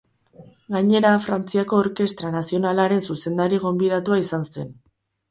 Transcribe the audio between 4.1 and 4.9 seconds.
izan zen.